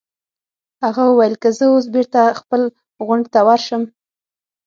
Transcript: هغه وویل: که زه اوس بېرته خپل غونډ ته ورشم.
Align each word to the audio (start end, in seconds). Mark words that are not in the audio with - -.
هغه 0.83 1.03
وویل: 1.07 1.35
که 1.41 1.49
زه 1.57 1.65
اوس 1.71 1.85
بېرته 1.95 2.21
خپل 2.39 2.61
غونډ 3.05 3.23
ته 3.33 3.39
ورشم. 3.47 3.81